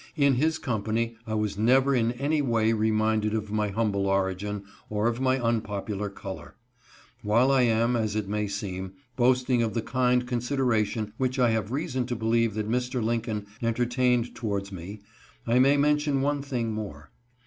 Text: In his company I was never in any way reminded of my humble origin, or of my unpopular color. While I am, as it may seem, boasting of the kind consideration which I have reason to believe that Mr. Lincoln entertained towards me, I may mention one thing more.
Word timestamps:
In 0.15 0.33
his 0.33 0.57
company 0.57 1.15
I 1.27 1.35
was 1.35 1.59
never 1.59 1.93
in 1.93 2.13
any 2.13 2.41
way 2.41 2.73
reminded 2.73 3.35
of 3.35 3.51
my 3.51 3.67
humble 3.69 4.07
origin, 4.07 4.63
or 4.89 5.05
of 5.07 5.21
my 5.21 5.39
unpopular 5.39 6.09
color. 6.09 6.55
While 7.21 7.51
I 7.51 7.61
am, 7.69 7.95
as 7.95 8.15
it 8.15 8.27
may 8.27 8.47
seem, 8.47 8.93
boasting 9.15 9.61
of 9.61 9.75
the 9.75 9.81
kind 9.83 10.25
consideration 10.27 11.13
which 11.17 11.37
I 11.37 11.51
have 11.51 11.71
reason 11.71 12.07
to 12.07 12.15
believe 12.15 12.55
that 12.55 12.67
Mr. 12.67 12.99
Lincoln 12.99 13.45
entertained 13.61 14.33
towards 14.33 14.71
me, 14.71 15.01
I 15.45 15.59
may 15.59 15.77
mention 15.77 16.21
one 16.21 16.41
thing 16.41 16.73
more. 16.73 17.11